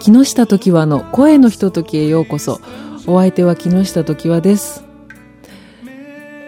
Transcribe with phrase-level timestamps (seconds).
[0.00, 2.60] 木下時和の声のひとときへようこそ。
[3.06, 4.84] お相手は木下時和です。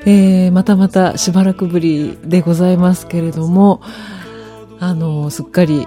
[0.06, 3.82] えー、またまたしばらくぶりでございますけれども、
[4.78, 5.86] あの、すっかり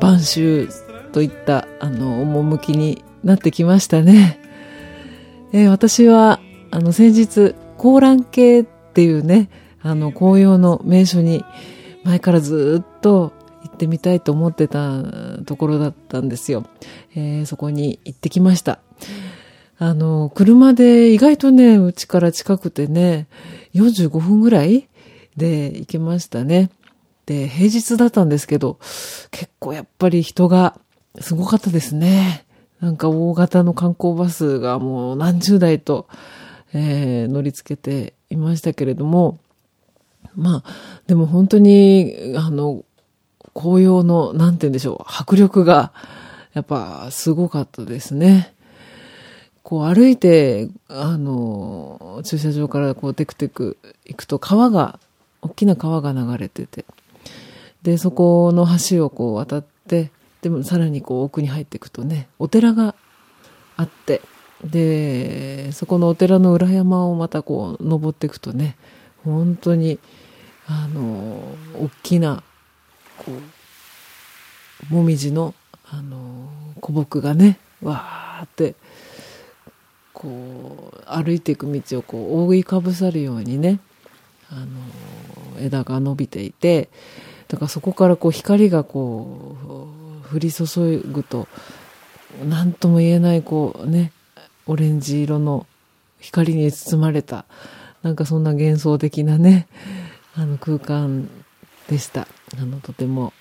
[0.00, 0.68] 晩秋
[1.12, 4.40] といった、あの、趣になってきましたね。
[5.52, 6.40] えー、私は、
[6.70, 9.50] あの、先日、高蘭系っていうね、
[9.82, 11.44] あの、紅葉の名所に、
[12.02, 13.32] 前からずっと
[13.64, 15.02] 行ってみたいと思ってた
[15.44, 16.64] ところだったんですよ。
[17.16, 18.78] えー、そこに行ってきました。
[19.78, 23.26] あの、車で意外とね、うちから近くてね、
[23.74, 24.88] 45分ぐらい
[25.36, 26.70] で行けましたね。
[27.26, 28.78] で、平日だったんですけど、
[29.30, 30.78] 結構やっぱり人が
[31.20, 32.44] すごかったですね。
[32.80, 36.06] なんか大型の観光バスがもう何十台と、
[36.74, 39.38] えー、乗り付けていましたけれども、
[40.36, 42.84] まあ、でも本当に、あの、
[43.54, 45.92] 紅葉の、なんて言うんでしょう、迫力が、
[46.52, 48.52] やっぱすごかったですね。
[49.62, 54.98] こう歩いて、あの、駐車場からこうテクテク行くと川が、
[55.40, 56.84] 大きな川が流れてて、
[57.82, 60.10] で、そこの橋をこう渡って、
[60.42, 62.94] でもさらにこう奥に入っていくとね、お寺が
[63.76, 64.20] あって、
[64.64, 68.76] で、そこのお寺の裏山をまたこう登っていくとね、
[69.24, 69.98] 本当に、
[70.66, 72.42] あの、大きな
[73.18, 73.32] こ
[74.90, 75.54] う、もみじの、
[75.90, 76.48] あの、
[76.82, 78.74] 古木がね、わーって、
[80.12, 83.80] こう、歩いていく道をこう、覆いかぶさるようにね、
[84.50, 84.66] あの、
[85.60, 86.88] 枝が伸びていて、
[87.48, 89.56] だからそこからこう、光がこ
[90.30, 90.64] う、降り注
[90.98, 91.48] ぐと、
[92.48, 94.12] 何とも言えないこうね、
[94.66, 95.66] オレンジ色の
[96.18, 97.44] 光に包まれた、
[98.02, 99.68] なんかそんな幻想的なね、
[100.34, 101.28] あの空間
[101.88, 102.26] でした。
[102.58, 103.32] あの、とても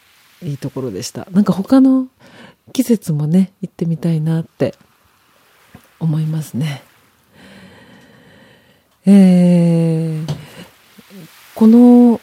[0.42, 1.28] いいところでした。
[1.32, 2.08] なんか他の
[2.72, 4.76] 季節もね、行ってみたいなって
[6.00, 6.84] 思いますね。
[9.06, 10.36] えー、
[11.56, 12.22] この、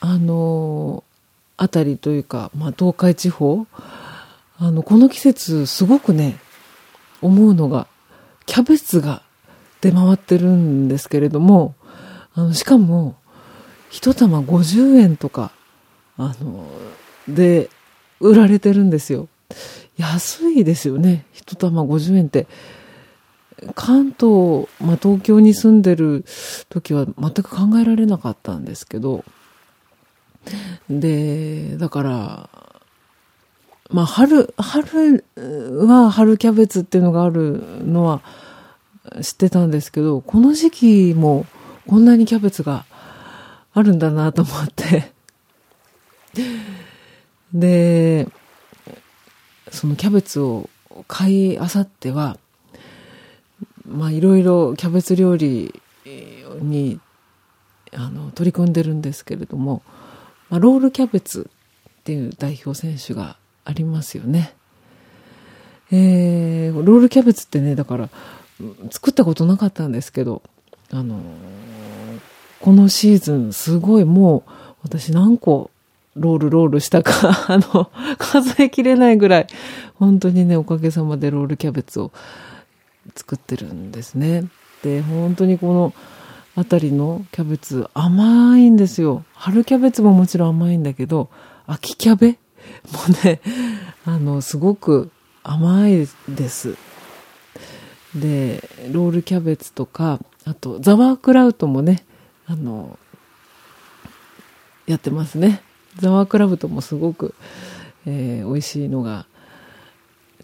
[0.00, 1.04] あの、
[1.56, 3.66] あたりというか、まあ、東海地方、
[4.58, 6.38] あの、この季節すごくね、
[7.20, 7.86] 思うのが、
[8.46, 9.22] キャベツが
[9.80, 11.74] 出回ってるんですけれども、
[12.34, 13.16] あの、しかも、
[13.90, 15.52] 一玉50円とか
[16.16, 16.66] あの、
[17.28, 17.70] で、
[18.20, 19.28] 売られてるんですよ。
[19.96, 21.24] 安いですよね。
[21.32, 22.46] 一玉50円って。
[23.74, 26.24] 関東、まあ、東京に住んでる
[26.68, 29.24] 時は全く考えられなかったんですけど、
[30.90, 32.50] で、だから、
[33.90, 38.22] まあ、春、春は春キャベツっていうのがあるのは
[39.20, 41.46] 知ってたんですけど、この時期も
[41.86, 42.84] こんなにキャベツが
[43.74, 45.11] あるんだなと思って、
[47.52, 48.28] で、
[49.70, 50.68] そのキャベツを
[51.08, 52.38] 買いあさっては、
[53.86, 55.80] まあいろいろキャベツ料理
[56.60, 57.00] に
[57.92, 59.82] あの取り組んでるんですけれども、
[60.48, 61.50] まあ、ロールキャベツ
[62.00, 64.54] っていう代表選手がありますよね。
[65.90, 68.08] えー、ロールキャベツってね、だから
[68.90, 70.42] 作ったことなかったんですけど、
[70.90, 71.20] あの
[72.60, 74.50] このシーズンすごいもう
[74.82, 75.70] 私何個
[76.16, 79.46] ロールロールしたか、 あの、数えきれないぐらい、
[79.94, 82.12] 本当にね、おかげさまでロールキャベツを
[83.14, 84.44] 作ってるんですね。
[84.82, 85.94] で、本当にこの
[86.54, 89.24] 辺りのキャベツ甘いんですよ。
[89.34, 91.30] 春キャベツももちろん甘いんだけど、
[91.66, 92.38] 秋キャベ？
[92.92, 93.40] もね、
[94.04, 95.10] あの、すごく
[95.42, 96.76] 甘いです。
[98.14, 102.04] で、ロールキャベツとか、あと、ザワークラウトもね、
[102.46, 102.98] あの、
[104.86, 105.62] やってますね。
[105.96, 107.34] ザワークラブともすごく、
[108.06, 109.26] えー、美味しいのが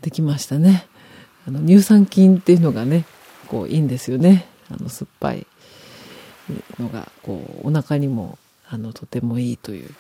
[0.03, 0.87] できましたね。
[1.47, 3.05] あの乳酸菌っていうのがね、
[3.49, 4.47] こういいんですよね。
[4.71, 5.47] あの酸っぱい
[6.79, 9.91] のが、こうお腹にもあのとてもいいという。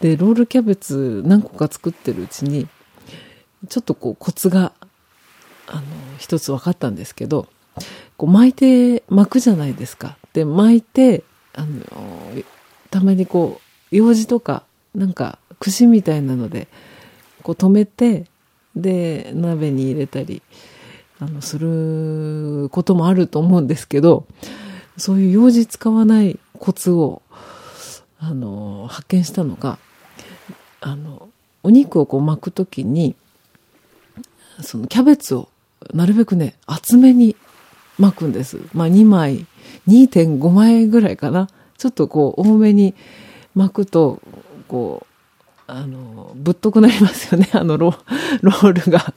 [0.00, 2.68] で、ロールキャベツ何個か作ってるうちに、
[3.68, 4.72] ちょっとこうコツが、
[5.68, 5.82] あの、
[6.18, 7.46] 一つ分かったんですけど、
[8.16, 10.18] こう巻いて、巻くじゃないですか。
[10.32, 11.24] で、巻いて、
[11.54, 11.82] あの、
[12.90, 16.66] たまにこう、用事とか、なんか、串みたいなので、
[17.42, 18.26] こう止めて、
[18.74, 20.42] で、鍋に入れたり、
[21.20, 24.26] あの、することもあると思うんですけど、
[24.96, 27.22] そういう用事使わないコツを、
[28.18, 29.78] あの、発見したのが、
[30.80, 31.28] あの、
[31.62, 33.14] お肉をこう巻くときに、
[34.60, 35.48] そのキャベツを
[35.94, 37.36] なるべくね、厚めに
[37.98, 38.58] 巻くんです。
[38.72, 39.46] まあ2枚、
[39.86, 41.48] 2.5枚ぐらいかな。
[41.78, 42.94] ちょっとこう多めに
[43.54, 44.20] 巻くと
[44.68, 45.06] こ
[45.66, 47.48] あの、ぶっとくなりますよね。
[47.54, 47.94] あのロ、
[48.42, 49.14] ロールが、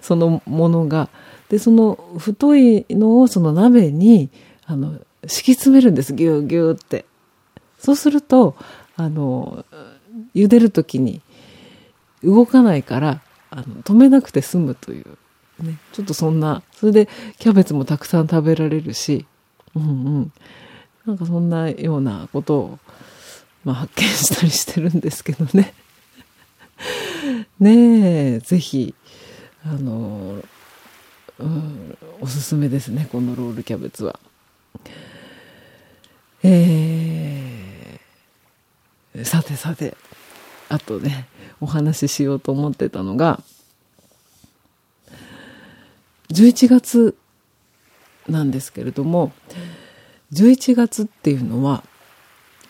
[0.00, 1.08] そのものが。
[1.48, 4.30] で、その太いのをその鍋に、
[4.64, 6.14] あの、敷き詰めるんです。
[6.14, 7.04] ぎゅうぎゅうって。
[7.78, 8.56] そうすると、
[8.96, 9.64] あの、
[10.34, 11.20] 茹でるときに
[12.22, 13.20] 動かないから、
[13.50, 15.04] あの、止めなくて済むという。
[15.62, 15.78] ね。
[15.92, 17.08] ちょっとそんな、それで
[17.38, 19.26] キャベツもたくさん食べられるし、
[19.74, 19.86] うんう
[20.20, 20.32] ん。
[21.06, 22.78] なんかそんなようなことを、
[23.68, 25.74] まあ発見したりしてるんですけどね。
[27.60, 28.94] ねえ、ぜひ、
[29.62, 30.42] あの、
[31.38, 34.18] うん、おすすめですね、このロールキャベツは。
[36.42, 39.94] えー、さてさて、
[40.70, 41.26] あとね、
[41.60, 43.42] お話ししようと思ってたのが、
[46.30, 47.18] 11月
[48.30, 49.30] なんですけれども、
[50.32, 51.84] 11月っていうのは、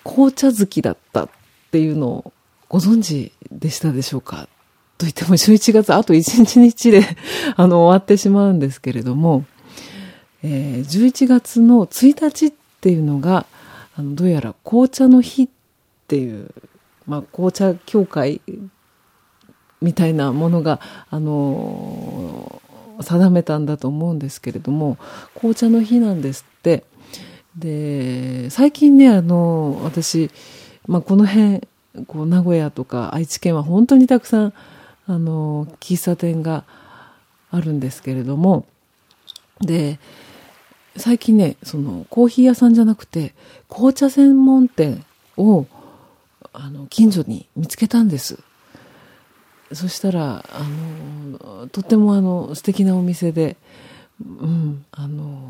[0.04, 1.28] 紅茶好きだったっ
[1.70, 2.32] ていうのを
[2.68, 4.48] ご存知でしたでしょうか？
[4.96, 7.02] と言っても11月あと1日で
[7.56, 9.44] あの終わってしまうんですけれども、
[10.42, 13.46] えー、11月の1日っていうのが
[13.96, 15.48] あのどうやら紅茶の日っ
[16.08, 16.50] ていう、
[17.06, 18.40] まあ、紅茶協会
[19.80, 20.80] みたいなものが、
[21.10, 22.60] あの、
[23.00, 24.98] 定めたんだと思うんですけれども
[25.34, 26.84] 紅茶の日なんですって。
[27.58, 30.30] で最近ねあの私、
[30.86, 31.66] まあ、この辺
[32.06, 34.54] こう名古屋とか愛知県は本当にたくさん
[35.06, 36.64] あの喫茶店が
[37.50, 38.66] あるんですけれども
[39.60, 39.98] で
[40.96, 43.34] 最近ねそのコーヒー屋さんじゃなくて
[43.68, 45.04] 紅茶専門店
[45.36, 45.66] を
[46.52, 48.38] あの近所に見つけたんです。
[49.72, 53.56] そしたらあのとってもあの素敵なお店で、
[54.24, 55.40] うん、あの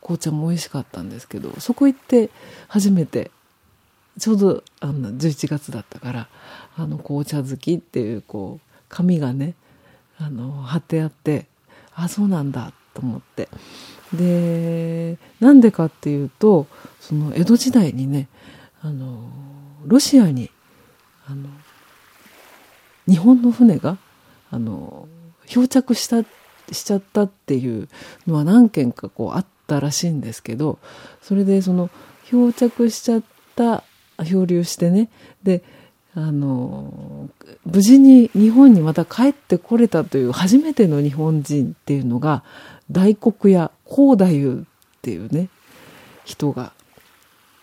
[0.00, 2.30] 紅茶も美味しかったんですけどそこ行って
[2.68, 3.30] 初めて
[4.18, 6.28] ちょうどあの11月だったから
[6.76, 9.54] あの紅茶好きっていうこう紙がね
[10.18, 11.46] あの貼ってあって
[11.94, 13.48] あそうなんだと思って。
[14.14, 16.66] でなんでかっていうと
[16.98, 18.28] その江戸時代にね
[18.80, 19.28] あの
[19.84, 20.50] ロシアに
[21.26, 21.48] あの
[23.06, 23.98] 日本の船が
[24.50, 25.08] あの
[25.46, 26.22] 漂着した
[26.72, 27.88] しちゃったっていう
[28.26, 30.78] のは何件かこうあったらしいんですけど
[31.22, 31.90] それでその
[32.28, 33.22] 漂着しちゃっ
[33.54, 33.84] た
[34.24, 35.08] 漂流してね
[35.44, 35.62] で
[36.14, 37.30] あの
[37.64, 42.42] 無事に日本にまた帰ってこれたという初めての日本人っていうのが
[42.90, 44.64] 大黒屋幸太夫っ
[45.02, 45.48] ていうね
[46.24, 46.72] 人が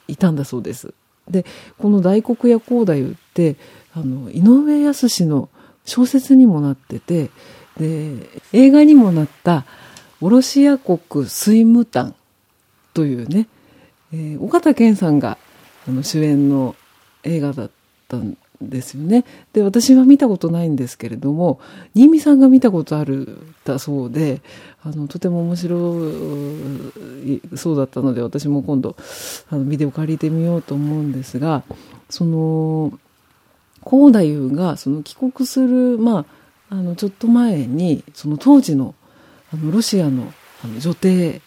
[0.08, 0.94] いたんだそうです。
[1.30, 1.46] で
[1.80, 3.58] この大黒屋幸太夫って
[3.94, 5.50] あの井上康の
[5.84, 7.31] 小説にもなってて
[7.78, 9.66] で映画にもなった
[10.22, 12.16] 「おろし屋国水務炭」
[12.94, 13.48] というね、
[14.14, 15.38] えー、岡田健さんが
[15.88, 16.75] あの主演の
[17.24, 17.72] 映画だっ
[18.08, 19.25] たんですよね。
[19.54, 21.60] で、私は見たことないんですけれども、
[21.94, 24.42] 新見さんが見たことあるだそうで、
[24.84, 26.10] あの、とても面白
[27.25, 28.96] いそうだったので、私も今度、
[29.50, 31.63] あの、ビデオ借りてみようと思うんですが、
[32.10, 32.98] その、
[33.82, 36.25] 高太夫が、その帰国する、まあ、
[36.70, 38.96] あの、ちょっと前に、その当時の、
[39.54, 40.34] あの、ロシアの、
[40.64, 41.42] あの、女帝、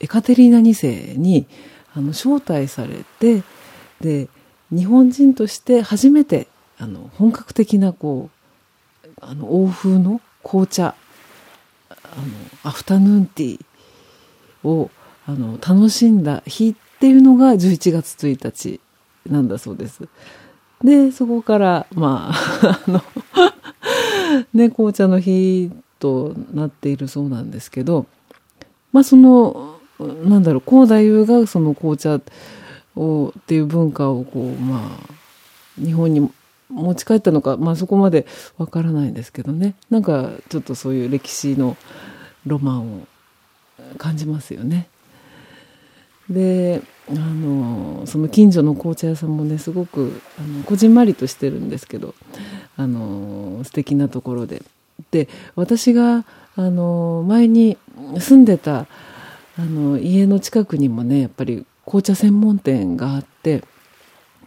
[0.00, 1.46] エカテリーナ2世に、
[1.94, 3.42] あの、招待されて、
[4.00, 4.28] で、
[4.72, 6.46] 日本人として初めて
[6.78, 8.30] あの本格的なこ
[9.04, 10.94] うあの欧風の紅茶
[11.90, 12.00] あの
[12.64, 14.90] アフタヌーンティーを
[15.26, 18.80] あの楽しんだ日っていうのが11月1日
[19.26, 20.08] なんだそうです。
[20.82, 23.02] でそこからまあ あの
[24.54, 28.06] ね紅茶の日となっているそうなんですけど
[28.92, 32.20] まあそのなんだろう高太夫がその紅茶
[32.96, 36.30] をっていう文化をこうまあ日本に
[36.70, 38.26] 持ち帰ったのか、まあ、そこまで
[38.56, 41.76] わからないんですけどねなんかちょっとそういう歴史の
[42.46, 43.06] ロマンを
[43.98, 44.88] 感じますよね。
[46.28, 52.14] であのその近所の紅茶屋さんもねすごくあのこじんまりとしてるんですけど
[52.76, 54.62] あの素敵なところで
[55.10, 56.24] で私が
[56.56, 57.78] あの前に
[58.18, 58.86] 住んでた
[59.58, 63.64] あの家の近くにもねやっぱり紅茶専門店があって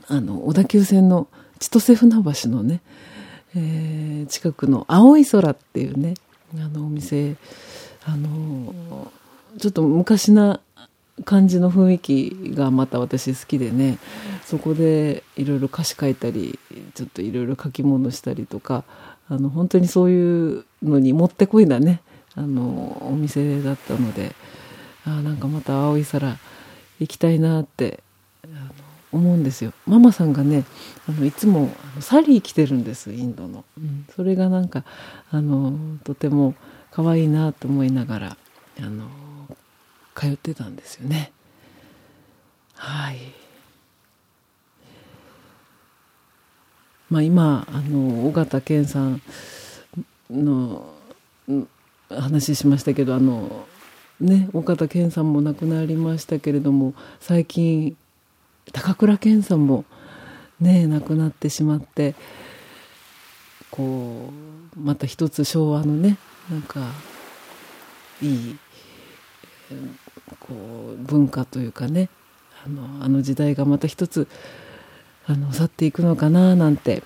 [0.08, 1.28] あの小田急線の
[1.60, 2.82] 千歳船橋のね、
[3.56, 6.16] えー、近くの青い空っていうね
[6.56, 7.36] あのお店
[8.06, 9.12] あの
[9.60, 10.60] ちょっと昔な
[11.26, 13.98] 感じの雰囲気がまた私好きでね。
[14.46, 16.60] そこでいろいろ歌詞書いたり
[16.96, 18.84] ちょっといろいろ書き物したりとか
[19.30, 22.02] あの本当にそういうのにもってこいなね。
[22.36, 24.36] あのお店だったので。
[25.06, 26.38] あなんかまた青い空
[27.00, 28.02] 行きたいなって
[29.12, 29.74] 思うんですよ。
[29.86, 30.64] ママさんがね
[31.08, 34.84] あのいつもサリー着てるんですインドの、うん、それがなんか
[35.30, 36.56] あのとても
[36.92, 38.38] 可愛いなと思いながら
[38.80, 39.08] あの
[40.16, 41.32] 通ってたんですよね。
[42.76, 43.18] はい。
[47.10, 49.22] まあ今あの尾形健さん
[50.32, 50.94] の
[52.10, 53.68] 話しましたけどあの
[54.20, 57.96] ね尾形健さんも亡くなりましたけれども最近
[58.72, 59.86] 高倉健さんも
[60.60, 62.16] ね亡くなってしまって
[63.70, 64.32] こ
[64.76, 66.18] うまた一つ昭和のね
[66.50, 66.80] なんか
[68.22, 68.58] いい
[70.40, 70.54] こ
[70.94, 72.10] う文化というかね
[72.66, 74.28] あのあの時代がまた一つ
[75.26, 77.04] あの去っていくのかななんて、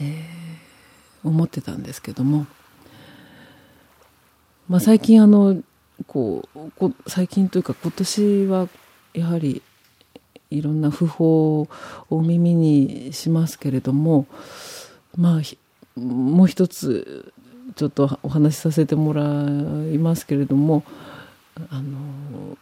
[0.00, 2.46] えー、思ってたんですけども、
[4.68, 5.62] まあ、最近あの
[6.06, 6.48] こ
[6.80, 8.68] う最近というか今年は
[9.14, 9.62] やはり
[10.50, 11.68] いろんな訃報
[12.10, 14.26] を耳にしますけれども
[15.16, 17.32] まあもう一つ
[17.76, 20.84] ちょっとお話しさせてもらいますけれども
[21.70, 22.56] あの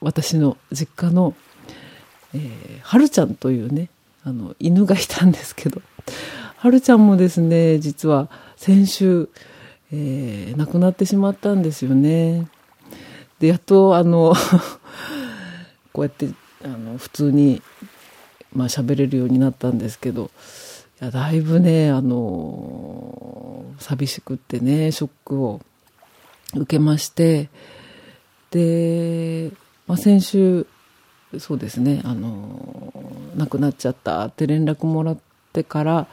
[0.00, 1.34] 私の実家の、
[2.34, 3.88] えー、はるちゃんというね
[4.22, 5.82] あの犬がいたんですけど
[6.56, 9.28] はるちゃんもですね実は先週、
[9.92, 12.48] えー、亡くなってしまったんですよね。
[13.38, 14.34] でやっとあの
[15.92, 16.28] こうやって
[16.64, 17.62] あの普通に
[18.54, 20.30] まあ喋れるようになったんですけど
[21.00, 25.60] いやだいぶねあの寂しくってねショックを
[26.54, 27.50] 受けまして
[28.50, 29.50] で、
[29.86, 30.66] まあ、先週
[31.38, 32.92] そうですねあの
[33.36, 35.18] 亡くなっちゃったって連絡もらっ
[35.52, 36.06] てから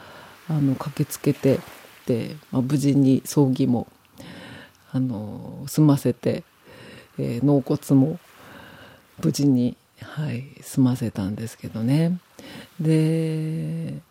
[0.49, 1.59] あの駆けつけて
[2.05, 3.87] で、まあ、無事に葬儀も
[4.91, 6.43] あの済ませて、
[7.17, 8.19] えー、納骨も
[9.23, 12.19] 無事に、はい、済ませたんですけどね。
[12.79, 14.01] で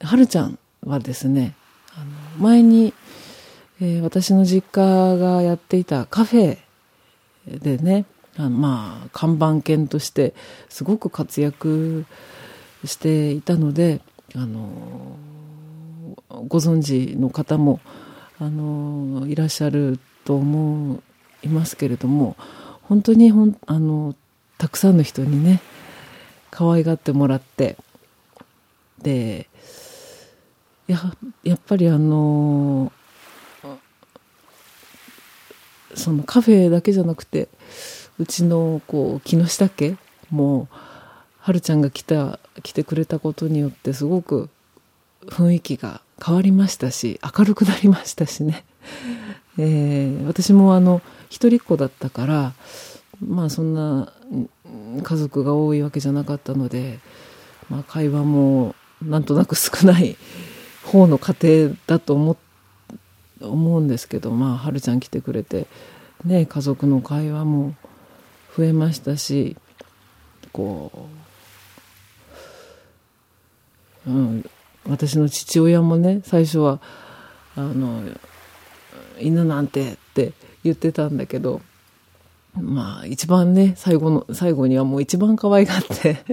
[0.00, 1.54] はるちゃんはですね
[1.94, 2.06] あの
[2.38, 2.92] 前に、
[3.80, 6.58] えー、私の実家がやっていたカフェ
[7.60, 8.04] でね
[8.36, 10.34] あのまあ看板犬として
[10.68, 12.04] すごく活躍
[12.84, 14.00] していたので
[14.34, 15.16] あの
[16.46, 17.80] ご存知の方も
[18.38, 21.02] あのいらっしゃると思
[21.42, 22.36] いますけれども
[22.82, 24.14] 本当にほんあの
[24.58, 25.60] たくさんの人にね
[26.50, 27.76] 可愛がってもらって
[29.02, 29.48] で
[30.86, 30.98] や
[31.44, 32.92] やっぱりあの
[35.98, 37.48] そのカフェだけじゃなくて
[38.18, 39.96] うちのこう木下家
[40.30, 40.68] も
[41.38, 44.48] はるちゃんが来た来てくれたことによってすごく
[45.26, 48.64] 雰囲気が変わりましたし明るくなりましたしね、
[49.58, 52.54] えー、私もあの一人っ子だったから
[53.24, 54.12] まあそんな
[55.02, 56.98] 家族が多いわけじゃなかったので、
[57.70, 60.16] まあ、会話もなんとなく少ない
[60.84, 62.47] 方の家庭だと思って
[63.40, 65.66] 思うんですけどまあはるちゃん来てくれて
[66.24, 67.74] ね家族の会話も
[68.56, 69.56] 増えましたし
[70.52, 71.08] こ
[74.06, 74.50] う、うん、
[74.88, 76.80] 私の父親もね最初は
[77.56, 78.02] あの
[79.20, 80.32] 犬なんてって
[80.64, 81.60] 言ってたんだけど
[82.54, 86.24] まあ一番ね最後の最後にはもう一番可愛がって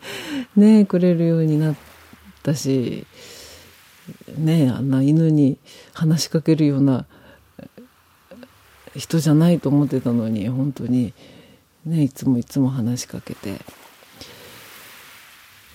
[0.56, 1.74] ねくれるようになっ
[2.42, 3.06] たし
[4.36, 5.58] ねあんな犬に
[5.92, 7.06] 話しかけるような
[8.96, 11.12] 人じゃないと思ってたのに本当に
[11.84, 13.60] ねいつもいつも話しかけて、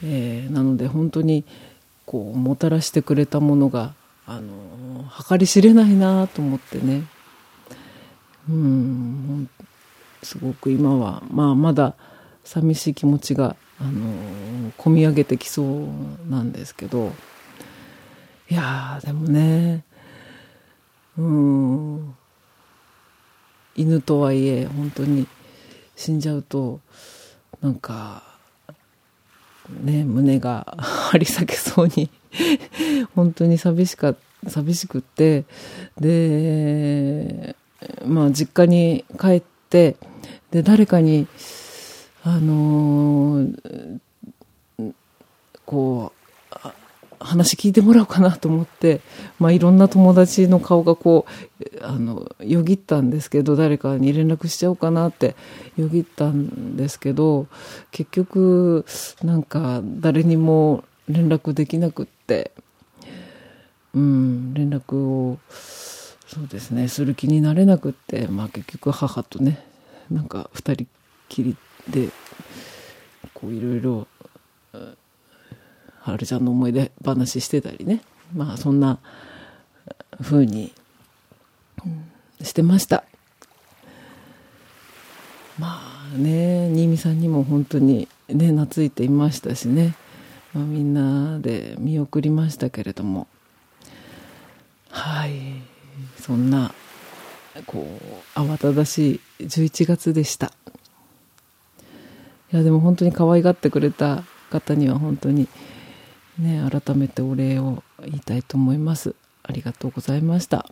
[0.04, 1.44] えー、なので本当に
[2.06, 3.94] こうもたらしてくれたものが
[4.26, 7.04] あの計り知れないなと思ってね
[8.48, 9.50] うん
[10.24, 11.96] すごく今はまあまだ
[12.44, 15.88] 寂しい気持ちがあの込み上げてきそう
[16.30, 17.12] なんですけど。
[18.50, 19.84] いやでもね
[21.18, 22.16] うん。
[23.80, 25.26] 犬とはいえ本当に
[25.96, 26.82] 死んじゃうと
[27.62, 28.24] なんか
[29.84, 30.76] ね胸が
[31.12, 32.10] 張り裂けそうに
[33.16, 34.16] 本当に寂しか
[34.48, 35.46] 寂しくって
[35.98, 37.56] で
[38.06, 39.96] まあ実家に帰って
[40.52, 41.28] で誰かに
[42.24, 44.00] あのー、
[45.66, 46.20] こう
[47.20, 49.02] 話聞いてもらおうかなと思って、
[49.40, 51.26] まあ、いろんな友達の顔がこ
[51.60, 55.36] うあのよぎったんですけど誰かに連絡しちゃおうかなって
[55.78, 57.48] よぎったんですけど
[57.92, 58.86] 結局
[59.24, 62.52] なんか誰にも連絡できなくって
[63.94, 69.66] うん連絡をそうですねする気になれなくって、まあ、結局母とね
[70.10, 70.88] なんか2人
[71.28, 71.58] きり
[71.90, 72.10] で
[73.34, 74.08] こういろいろ
[76.12, 78.02] はるちゃんの思い出話してたりね。
[78.36, 79.00] まあそんな
[80.22, 80.74] 風に、
[82.42, 83.04] してました。
[85.58, 85.82] ま
[86.14, 89.96] あね新見さんにも本当にね懐いていましたしね、
[90.54, 93.28] まあ、みんなで見送りましたけれども。
[94.90, 95.62] はい。
[96.18, 96.74] そんな
[97.66, 97.86] こ
[98.36, 100.54] う慌ただしい11月でした。
[102.52, 105.48] いやでも本当に可愛がってくれた方には本当に
[106.40, 109.16] ね改めてお礼を言いたいと思います。
[109.44, 110.66] ありがとうございました。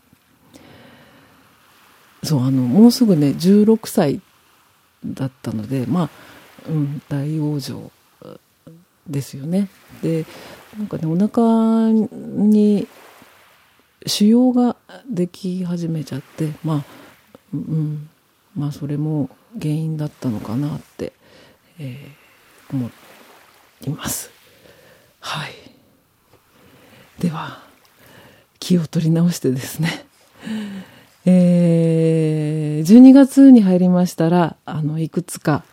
[2.23, 4.21] そうあのもうすぐね16歳
[5.05, 6.09] だったのでまあ、
[6.67, 7.91] うん、大往生
[9.07, 9.69] ですよね。
[10.01, 10.25] で
[10.77, 12.87] なんかねお腹に
[14.05, 14.75] 腫瘍が
[15.09, 16.83] でき始めちゃってまあ
[17.53, 18.09] うん
[18.55, 21.13] まあそれも原因だったのかなって、
[21.79, 22.89] えー、思
[23.85, 24.36] います。
[25.27, 25.53] はい。
[27.19, 27.61] では
[28.59, 30.05] 気を取り直してですね。
[31.25, 35.65] えー、12月に入りましたらあのいくつか、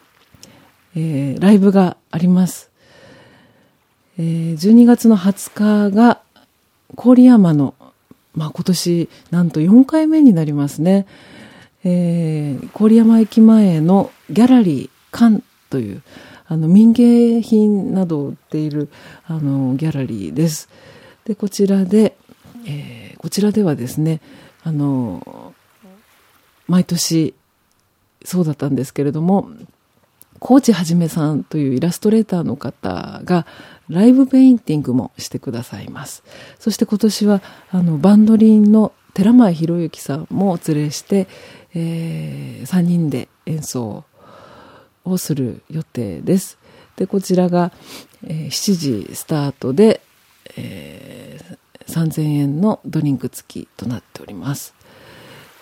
[0.96, 2.72] えー、ライブがあります、
[4.18, 6.20] えー、12月の20日が
[6.96, 7.74] 郡山の
[8.34, 11.06] まあ、今年なんと4回目になりますね、
[11.84, 16.02] えー、郡山駅前のギャラリー館という
[16.46, 18.88] あの民芸品などを売っている
[19.26, 20.68] あのギャラリーです。
[21.24, 22.16] でこちらで、
[22.66, 24.20] えー、こちらではですね
[24.62, 25.54] あの
[26.66, 27.34] 毎年
[28.24, 29.48] そうだったんですけれども
[30.38, 33.46] 高知はじめさんというイラストレーターの方が
[33.88, 36.22] ライブペインティングもしてくださいます。
[36.58, 41.28] そして今年はあのバンドリンの寺前博之さんもお連れして、
[41.74, 44.04] えー、3人で演奏を
[45.04, 46.58] をする予定です。
[46.96, 47.72] でこちらが、
[48.22, 50.00] え、7時スタートで、
[50.56, 54.74] えー、3000円のドリンク付きとなっております、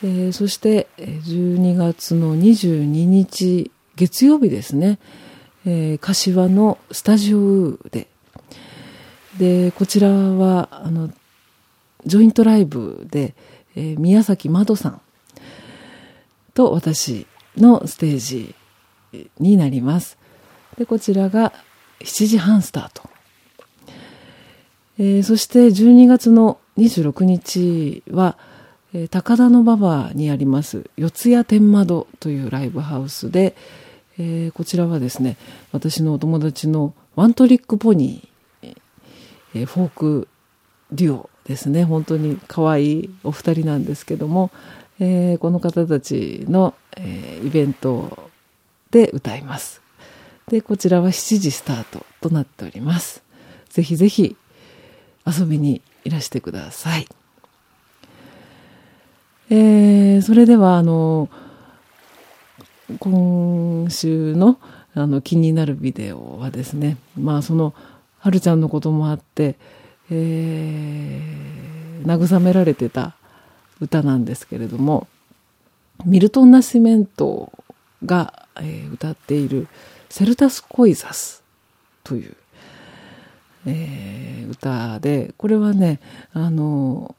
[0.02, 4.98] えー、そして12月の22日月曜日ですね、
[5.64, 8.08] えー、柏のスタジオで。
[9.38, 11.10] でこちらはあの
[12.04, 13.34] ジョイントライブで、
[13.74, 15.00] えー、宮崎まどさん
[16.52, 17.26] と私
[17.56, 18.54] のステージ
[19.38, 20.18] になります。
[20.76, 21.52] でこちらが
[22.00, 23.08] 7時半スタート、
[24.98, 28.36] えー、そして12月の26日は、
[28.94, 33.54] えー、高田馬場にあります四谷天窓というライブハウスで、
[34.18, 35.36] えー、こちらはですね
[35.72, 38.76] 私のお友達のワントリックポニー、
[39.54, 40.28] えー、フォーク
[40.90, 41.84] デュオですね。
[41.84, 44.50] 本当に可愛いお二人なんですけども、
[45.00, 48.30] えー、この方たちの、えイベント
[48.92, 49.82] で歌います。
[50.48, 53.22] でこちらは7時スタートとなっております。
[53.70, 54.36] ぜひぜひ
[55.26, 57.08] 遊びにいらしてください。
[59.50, 61.28] えー、それではあの
[63.00, 64.58] 今週の
[64.94, 67.74] あの気になるビデオはですねまあその
[68.18, 69.56] はるちゃんのこともあって、
[70.10, 73.14] えー、慰められてた
[73.80, 75.08] 歌なんですけれども
[76.04, 77.52] ミルトン・ナシメント
[78.04, 79.68] が、えー、歌っている
[80.10, 81.42] 「セルタス・コイザス」
[82.04, 82.36] という、
[83.66, 86.00] えー、歌でこれはね
[86.32, 87.14] あの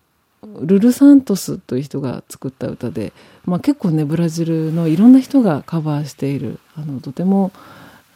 [0.61, 3.13] ルル・サントスという人が作った歌で、
[3.45, 7.51] まあ、結構ねブラジルのいろんな人がカバーしているあのとても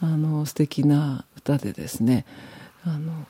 [0.02, 2.26] あの素敵な歌でですね
[2.86, 3.26] あの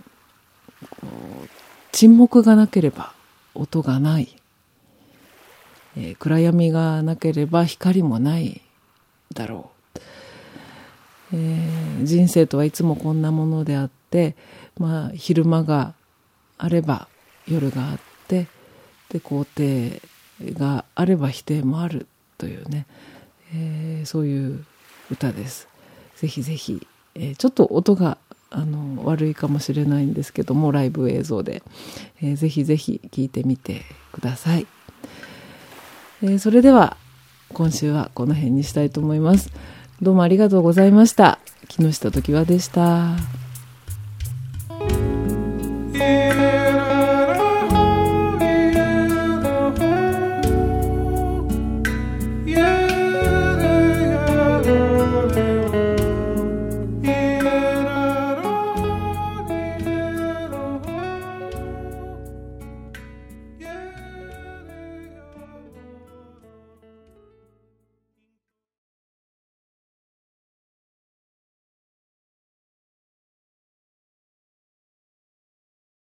[1.92, 3.14] 沈黙がなければ
[3.54, 4.36] 音がない、
[5.96, 8.62] えー、暗闇がなければ光もない
[9.34, 9.77] だろう、
[11.34, 14.36] えー、人生とはいつもこんなものであって、
[14.78, 15.94] まあ、昼間が
[16.58, 17.08] あれば
[17.48, 18.48] 夜があって
[19.10, 20.02] で肯定
[20.54, 22.86] があれば否定もあるというね、
[23.54, 24.66] えー、そういう
[25.10, 25.68] 歌です。
[26.16, 26.86] ぜひぜひ、
[27.16, 28.18] えー、ちょっと音が
[28.50, 31.62] あの悪いかもしれないんですけどもライブ映像で、
[32.22, 34.66] えー、ぜひぜひ聴いてみてください、
[36.24, 36.96] えー、それでは
[37.54, 39.52] 今週はこの辺にしたいと思います
[40.00, 41.40] どうもありがとうございました。
[41.68, 43.16] 木下時和でした。